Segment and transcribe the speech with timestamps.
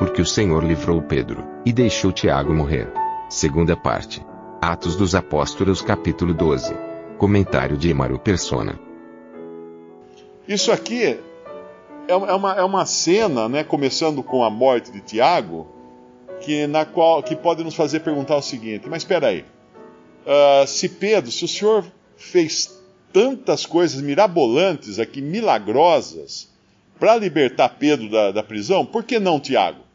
[0.00, 2.90] Porque o Senhor livrou Pedro e deixou Tiago morrer.
[3.28, 4.24] Segunda parte.
[4.58, 6.74] Atos dos Apóstolos, capítulo 12.
[7.18, 8.80] Comentário de Emaro Persona.
[10.48, 11.20] Isso aqui é
[12.08, 15.68] é uma, é uma cena, né, começando com a morte de Tiago,
[16.40, 19.44] que, na qual, que pode nos fazer perguntar o seguinte: mas espera aí,
[20.24, 21.84] uh, se Pedro, se o Senhor
[22.16, 22.82] fez
[23.12, 26.48] tantas coisas mirabolantes aqui, milagrosas,
[26.98, 29.89] para libertar Pedro da, da prisão, por que não Tiago?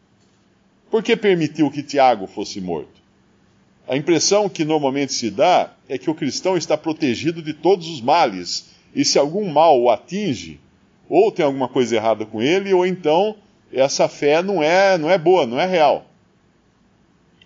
[0.90, 3.02] Por que permitiu que Tiago fosse morto?
[3.88, 8.02] A impressão que normalmente se dá é que o cristão está protegido de todos os
[8.02, 10.60] males, e se algum mal o atinge,
[11.08, 13.36] ou tem alguma coisa errada com ele, ou então
[13.72, 16.10] essa fé não é, não é boa, não é real.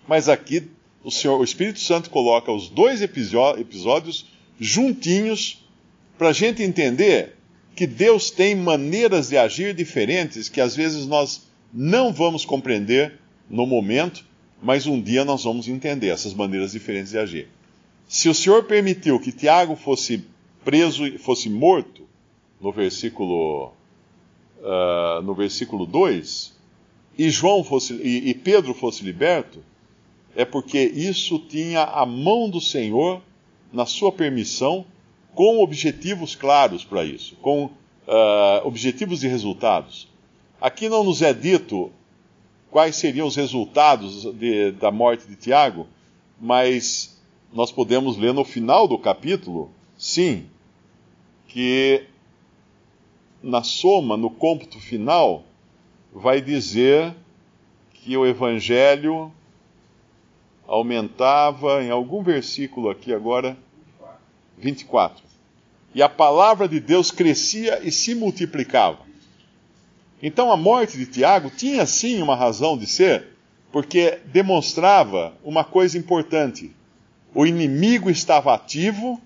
[0.06, 0.70] Mas aqui
[1.04, 4.26] o, Senhor, o Espírito Santo coloca os dois episódios
[4.58, 5.64] juntinhos
[6.16, 7.36] para a gente entender
[7.74, 13.18] que Deus tem maneiras de agir diferentes que às vezes nós não vamos compreender
[13.50, 14.24] no momento,
[14.62, 17.48] mas um dia nós vamos entender essas maneiras diferentes de agir.
[18.08, 20.24] Se o Senhor permitiu que Tiago fosse
[20.64, 22.08] preso e fosse morto,
[22.60, 23.72] no versículo,
[24.58, 26.54] uh, no versículo 2,
[27.18, 29.62] e, João fosse, e, e Pedro fosse liberto,
[30.36, 33.20] é porque isso tinha a mão do Senhor
[33.72, 34.84] na sua permissão,
[35.34, 37.70] com objetivos claros para isso, com uh,
[38.64, 40.08] objetivos e resultados.
[40.60, 41.90] Aqui não nos é dito
[42.70, 45.86] quais seriam os resultados de, da morte de Tiago,
[46.40, 47.20] mas
[47.52, 50.46] nós podemos ler no final do capítulo, sim,
[51.48, 52.04] que
[53.42, 55.44] na soma, no cômputo final,
[56.12, 57.14] vai dizer
[57.92, 59.32] que o evangelho
[60.66, 63.56] aumentava em algum versículo aqui agora,
[64.58, 65.22] 24.
[65.94, 69.09] E a palavra de Deus crescia e se multiplicava.
[70.22, 73.28] Então a morte de Tiago tinha sim uma razão de ser,
[73.72, 76.72] porque demonstrava uma coisa importante.
[77.34, 79.20] O inimigo estava ativo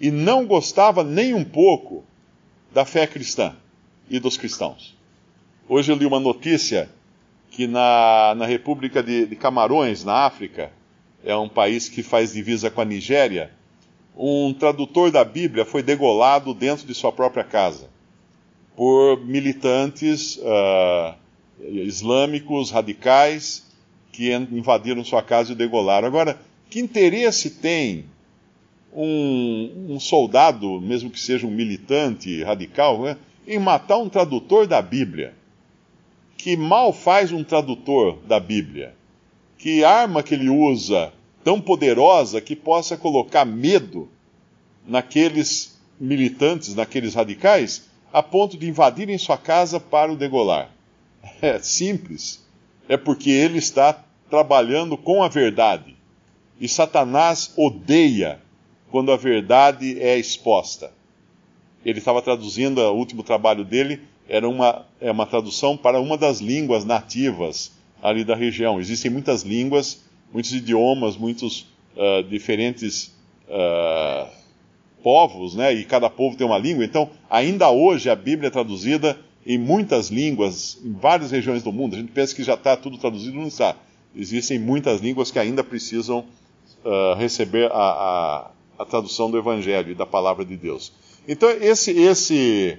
[0.00, 2.04] e não gostava nem um pouco
[2.72, 3.54] da fé cristã
[4.08, 4.96] e dos cristãos.
[5.68, 6.88] Hoje eu li uma notícia
[7.50, 10.72] que na, na República de, de Camarões, na África,
[11.22, 13.50] é um país que faz divisa com a Nigéria,
[14.16, 17.91] um tradutor da Bíblia foi degolado dentro de sua própria casa
[18.76, 21.14] por militantes uh,
[21.60, 23.64] islâmicos radicais
[24.10, 26.06] que invadiram sua casa e degolaram.
[26.06, 26.38] Agora,
[26.68, 28.04] que interesse tem
[28.92, 33.16] um, um, soldado, mesmo que seja um militante radical, né,
[33.46, 35.34] em matar um tradutor da Bíblia.
[36.36, 38.94] Que mal faz um tradutor da Bíblia?
[39.56, 41.12] Que arma que ele usa
[41.42, 44.08] tão poderosa que possa colocar medo
[44.86, 50.70] naqueles militantes, naqueles radicais, a ponto de invadirem sua casa para o degolar?
[51.40, 52.44] É simples.
[52.88, 55.96] É porque ele está trabalhando com a verdade.
[56.60, 58.40] E Satanás odeia
[58.90, 60.92] quando a verdade é exposta.
[61.84, 66.40] Ele estava traduzindo, o último trabalho dele era uma, é uma tradução para uma das
[66.40, 68.80] línguas nativas ali da região.
[68.80, 73.14] Existem muitas línguas, muitos idiomas, muitos uh, diferentes
[73.48, 74.41] uh,
[75.02, 75.72] povos, né?
[75.74, 76.84] E cada povo tem uma língua.
[76.84, 81.96] Então, ainda hoje a Bíblia é traduzida em muitas línguas, em várias regiões do mundo.
[81.96, 83.76] A gente pensa que já está tudo traduzido, não está.
[84.14, 86.24] Existem muitas línguas que ainda precisam
[86.84, 88.50] uh, receber a, a
[88.82, 90.92] a tradução do Evangelho e da palavra de Deus.
[91.26, 92.78] Então, esse, esse,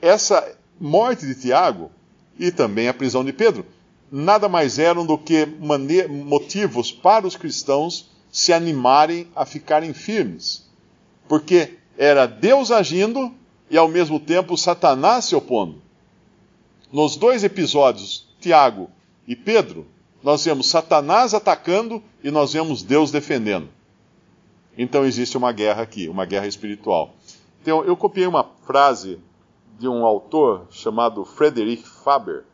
[0.00, 1.90] essa morte de Tiago
[2.38, 3.66] e também a prisão de Pedro
[4.10, 5.46] nada mais eram do que
[6.08, 10.67] motivos para os cristãos se animarem a ficarem firmes.
[11.28, 13.32] Porque era Deus agindo
[13.70, 15.82] e ao mesmo tempo Satanás se opondo.
[16.90, 18.90] Nos dois episódios, Tiago
[19.26, 19.86] e Pedro,
[20.22, 23.68] nós vemos Satanás atacando e nós vemos Deus defendendo.
[24.76, 27.14] Então existe uma guerra aqui, uma guerra espiritual.
[27.60, 29.18] Então, eu copiei uma frase
[29.78, 32.44] de um autor chamado Frederick Faber.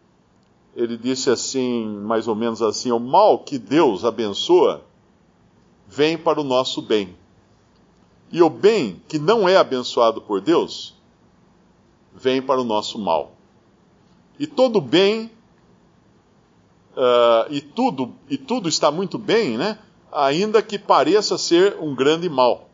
[0.74, 4.82] Ele disse assim, mais ou menos assim: o mal que Deus abençoa
[5.86, 7.14] vem para o nosso bem.
[8.34, 10.92] E o bem que não é abençoado por Deus
[12.12, 13.30] vem para o nosso mal.
[14.36, 15.30] E todo bem,
[16.96, 19.78] uh, e, tudo, e tudo está muito bem, né?
[20.10, 22.68] ainda que pareça ser um grande mal,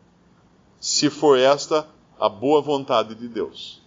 [0.81, 1.87] se for esta
[2.19, 3.83] a boa vontade de Deus.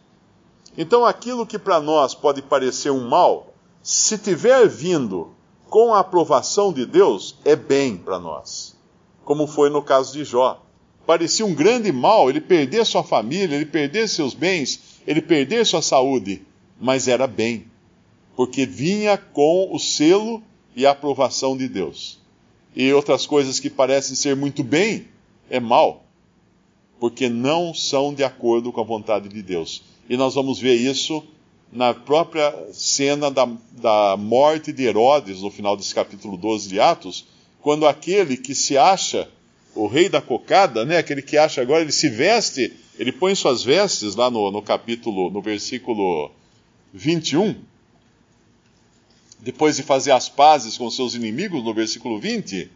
[0.78, 5.34] Então, aquilo que para nós pode parecer um mal, se tiver vindo
[5.72, 8.78] com a aprovação de Deus, é bem para nós.
[9.26, 10.63] Como foi no caso de Jó.
[11.06, 15.82] Parecia um grande mal ele perder sua família, ele perder seus bens, ele perder sua
[15.82, 16.42] saúde,
[16.80, 17.66] mas era bem,
[18.36, 20.42] porque vinha com o selo
[20.76, 22.20] e a aprovação de Deus.
[22.76, 25.08] E outras coisas que parecem ser muito bem,
[25.50, 26.06] é mal,
[27.00, 29.84] porque não são de acordo com a vontade de Deus.
[30.10, 31.24] E nós vamos ver isso
[31.72, 37.26] na própria cena da, da morte de Herodes, no final desse capítulo 12 de Atos,
[37.62, 39.30] quando aquele que se acha
[39.76, 43.64] o rei da cocada, né, aquele que acha agora, ele se veste, ele põe suas
[43.64, 46.32] vestes lá no, no capítulo, no versículo
[46.94, 47.56] 21,
[49.40, 52.70] depois de fazer as pazes com seus inimigos, no versículo 20,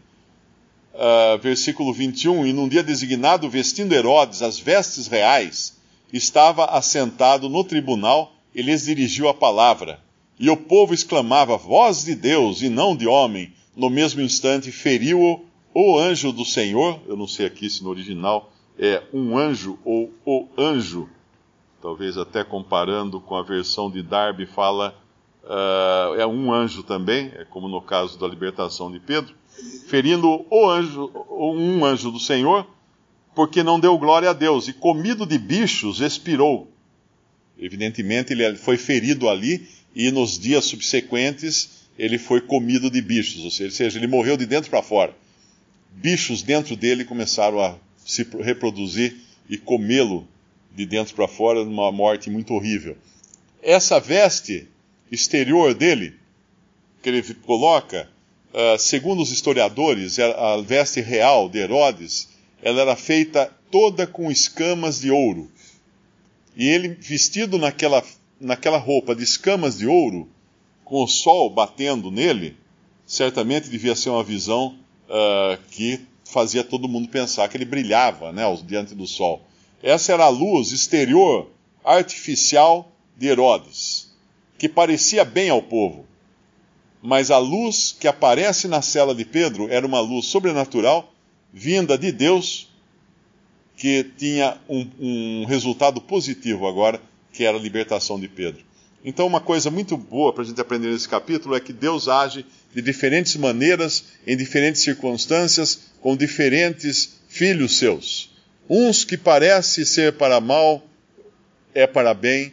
[0.94, 5.76] uh, versículo 21, e num dia designado, vestindo Herodes as vestes reais,
[6.12, 10.00] estava assentado no tribunal e lhes dirigiu a palavra.
[10.38, 13.52] E o povo exclamava, voz de Deus e não de homem.
[13.76, 17.00] No mesmo instante, feriu-o o anjo do Senhor.
[17.06, 21.08] Eu não sei aqui se no original é um anjo ou o anjo.
[21.80, 24.94] Talvez até comparando com a versão de Darby, fala
[25.44, 29.34] uh, é um anjo também, é como no caso da libertação de Pedro
[29.86, 32.66] ferindo o anjo, um anjo do Senhor,
[33.34, 36.70] porque não deu glória a Deus, e comido de bichos expirou.
[37.58, 43.50] Evidentemente, ele foi ferido ali, e nos dias subsequentes ele foi comido de bichos, ou
[43.50, 45.16] seja, ele morreu de dentro para fora.
[45.90, 49.16] Bichos dentro dele começaram a se reproduzir
[49.48, 50.26] e comê-lo
[50.74, 52.96] de dentro para fora, numa morte muito horrível.
[53.62, 54.68] Essa veste
[55.10, 56.14] exterior dele,
[57.02, 58.08] que ele coloca,
[58.52, 62.28] uh, segundo os historiadores, a veste real de Herodes,
[62.62, 65.50] ela era feita toda com escamas de ouro.
[66.56, 68.04] E ele, vestido naquela,
[68.40, 70.28] naquela roupa de escamas de ouro,
[70.84, 72.56] com o sol batendo nele,
[73.06, 74.76] certamente devia ser uma visão
[75.08, 79.42] uh, que fazia todo mundo pensar que ele brilhava né, diante do sol.
[79.82, 81.50] Essa era a luz exterior
[81.84, 84.12] artificial de Herodes,
[84.58, 86.08] que parecia bem ao povo
[87.02, 91.12] mas a luz que aparece na cela de Pedro era uma luz sobrenatural,
[91.52, 92.68] vinda de Deus,
[93.76, 97.00] que tinha um, um resultado positivo agora,
[97.32, 98.66] que era a libertação de Pedro.
[99.04, 102.44] Então, uma coisa muito boa para a gente aprender nesse capítulo é que Deus age
[102.74, 108.30] de diferentes maneiras, em diferentes circunstâncias, com diferentes filhos seus.
[108.68, 110.86] Uns que parece ser para mal,
[111.74, 112.52] é para bem,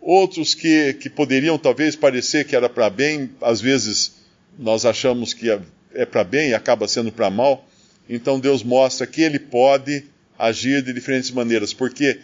[0.00, 4.12] outros que, que poderiam talvez parecer que era para bem, às vezes
[4.58, 5.60] nós achamos que é,
[5.94, 7.66] é para bem e acaba sendo para mal.
[8.08, 10.04] Então Deus mostra que Ele pode
[10.38, 12.20] agir de diferentes maneiras, porque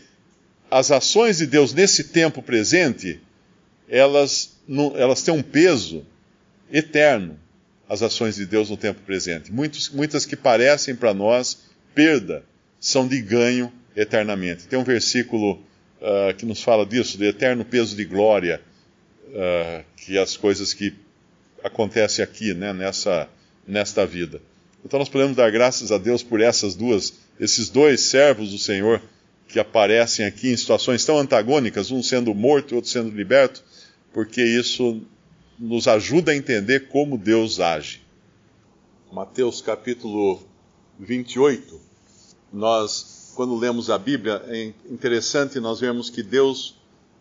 [0.70, 3.20] as ações de Deus nesse tempo presente,
[3.88, 4.52] elas,
[4.96, 6.06] elas têm um peso
[6.74, 7.38] eterno,
[7.88, 9.52] as ações de Deus no tempo presente.
[9.52, 11.58] Muitos, muitas que parecem para nós
[11.94, 12.42] perda,
[12.80, 14.66] são de ganho eternamente.
[14.66, 15.52] Tem um versículo
[16.00, 18.60] uh, que nos fala disso, do eterno peso de glória,
[19.28, 20.92] uh, que as coisas que
[21.62, 23.28] acontecem aqui, né, nessa,
[23.66, 24.42] nesta vida.
[24.84, 29.00] Então nós podemos dar graças a Deus por essas duas, esses dois servos do Senhor
[29.46, 33.62] que aparecem aqui em situações tão antagônicas, um sendo morto e outro sendo liberto,
[34.12, 35.06] porque isso
[35.58, 38.02] nos ajuda a entender como Deus age.
[39.12, 40.40] Mateus capítulo
[40.98, 41.80] 28,
[42.52, 46.76] nós quando lemos a Bíblia, é interessante nós vemos que Deus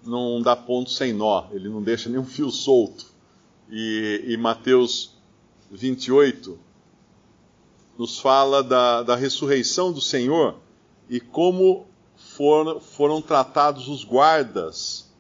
[0.06, 3.06] não dá ponto sem nó, ele não deixa nenhum fio solto.
[3.70, 5.16] E, e Mateus
[5.72, 6.60] 28
[7.98, 10.60] nos fala da, da ressurreição do Senhor
[11.10, 15.12] e como foram, foram tratados os guardas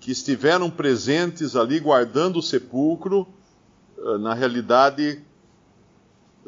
[0.00, 3.28] que estiveram presentes ali guardando o sepulcro,
[3.98, 5.22] eh, na realidade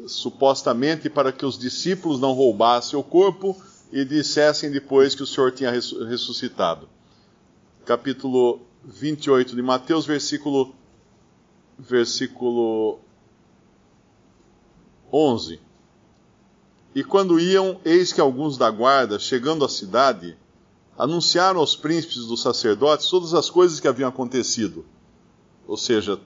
[0.07, 3.55] supostamente para que os discípulos não roubassem o corpo
[3.91, 6.89] e dissessem depois que o Senhor tinha ressuscitado.
[7.85, 10.73] Capítulo 28 de Mateus, versículo,
[11.77, 12.99] versículo
[15.11, 15.59] 11.
[16.95, 20.35] E quando iam, eis que alguns da guarda, chegando à cidade,
[20.97, 24.85] anunciaram aos príncipes dos sacerdotes todas as coisas que haviam acontecido.
[25.67, 26.19] Ou seja,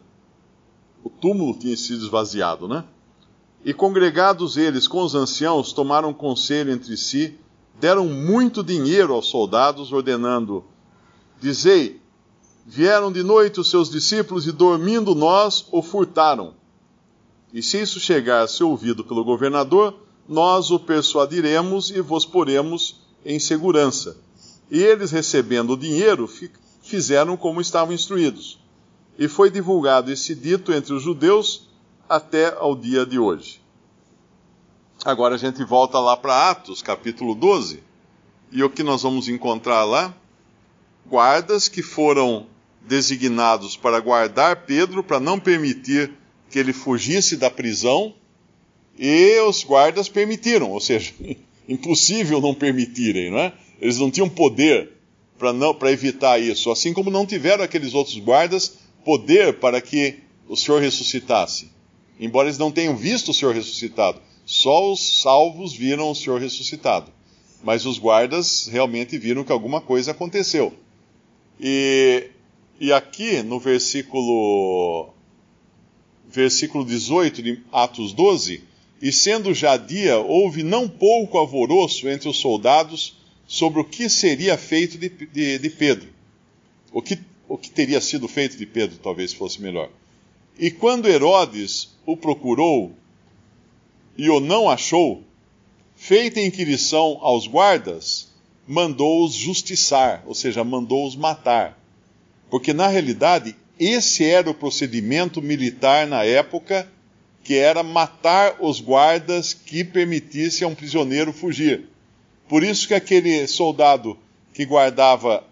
[1.03, 2.83] o túmulo tinha sido esvaziado, né?
[3.63, 7.38] E congregados eles com os anciãos, tomaram conselho entre si,
[7.79, 10.63] deram muito dinheiro aos soldados, ordenando:
[11.39, 12.01] Dizei,
[12.69, 16.53] Vieram de noite os seus discípulos e, dormindo nós, o furtaram.
[17.53, 19.95] E se isso chegar a ser ouvido pelo governador,
[20.27, 24.17] nós o persuadiremos e vos poremos em segurança.
[24.69, 26.29] E eles, recebendo o dinheiro,
[26.81, 28.59] fizeram como estavam instruídos.
[29.17, 31.67] E foi divulgado esse dito entre os judeus
[32.07, 33.62] até ao dia de hoje.
[35.05, 37.81] Agora a gente volta lá para Atos, capítulo 12,
[38.51, 40.13] e o que nós vamos encontrar lá?
[41.05, 42.47] Guardas que foram
[42.81, 46.12] designados para guardar Pedro, para não permitir
[46.50, 48.13] que ele fugisse da prisão,
[48.97, 51.13] e os guardas permitiram, ou seja,
[51.69, 53.53] impossível não permitirem, não é?
[53.81, 54.91] Eles não tinham poder
[55.38, 60.15] para evitar isso, assim como não tiveram aqueles outros guardas poder para que
[60.50, 61.69] o Senhor ressuscitasse.
[62.19, 67.12] Embora eles não tenham visto o Senhor ressuscitado, só os salvos viram o Senhor ressuscitado.
[67.63, 70.74] Mas os guardas realmente viram que alguma coisa aconteceu.
[71.60, 72.29] E,
[72.79, 75.10] e aqui no versículo,
[76.27, 78.63] versículo 18 de Atos 12,
[79.01, 83.15] e sendo já dia, houve não pouco alvoroço entre os soldados
[83.48, 86.10] sobre o que seria feito de, de, de Pedro.
[86.92, 89.89] O que, o que teria sido feito de Pedro, talvez fosse melhor.
[90.60, 92.92] E quando Herodes o procurou
[94.18, 95.24] e o não achou,
[95.96, 98.27] feita inquirição aos guardas,
[98.68, 101.80] mandou-os justiçar, ou seja, mandou-os matar.
[102.50, 106.92] Porque na realidade, esse era o procedimento militar na época,
[107.44, 111.88] que era matar os guardas que permitissem a um prisioneiro fugir.
[112.48, 114.18] Por isso que aquele soldado
[114.54, 115.44] que guardava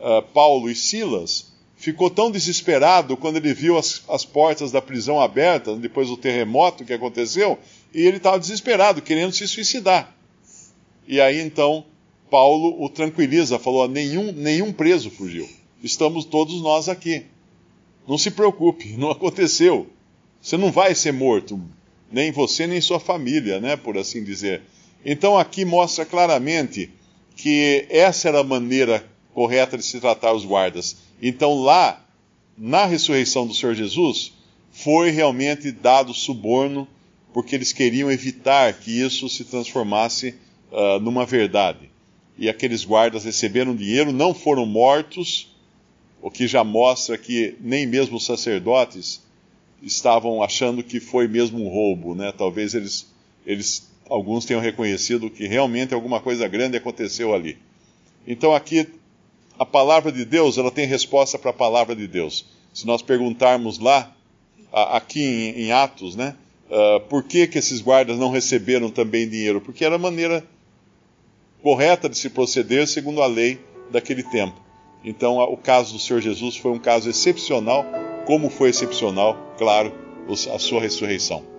[0.00, 5.20] uh, Paulo e Silas ficou tão desesperado quando ele viu as, as portas da prisão
[5.20, 7.58] abertas, depois do terremoto que aconteceu,
[7.92, 10.14] e ele estava desesperado, querendo se suicidar.
[11.06, 11.84] E aí então
[12.30, 15.48] Paulo o tranquiliza, falou: nenhum, nenhum preso fugiu.
[15.82, 17.26] Estamos todos nós aqui.
[18.08, 19.88] Não se preocupe, não aconteceu.
[20.40, 21.60] Você não vai ser morto,
[22.10, 24.62] nem você nem sua família, né, por assim dizer.
[25.04, 26.90] Então aqui mostra claramente
[27.36, 30.96] que essa era a maneira correta de se tratar os guardas.
[31.20, 32.04] Então lá,
[32.56, 34.32] na ressurreição do Senhor Jesus,
[34.70, 36.88] foi realmente dado suborno,
[37.32, 40.34] porque eles queriam evitar que isso se transformasse
[40.70, 41.90] uh, numa verdade.
[42.38, 45.52] E aqueles guardas receberam dinheiro, não foram mortos,
[46.22, 49.22] o que já mostra que nem mesmo os sacerdotes
[49.82, 52.32] estavam achando que foi mesmo um roubo, né?
[52.32, 53.06] Talvez eles,
[53.46, 57.58] eles alguns tenham reconhecido que realmente alguma coisa grande aconteceu ali.
[58.26, 58.86] Então aqui
[59.58, 62.44] a palavra de Deus, ela tem resposta para a palavra de Deus.
[62.72, 64.12] Se nós perguntarmos lá,
[64.72, 66.34] aqui em, Atos, né,
[66.68, 69.60] uh, por que, que esses guardas não receberam também dinheiro?
[69.60, 70.44] Porque era a maneira
[71.62, 74.60] correta de se proceder segundo a lei daquele tempo.
[75.04, 77.84] Então, o caso do Senhor Jesus foi um caso excepcional,
[78.26, 79.92] como foi excepcional, claro,
[80.52, 81.53] a sua ressurreição.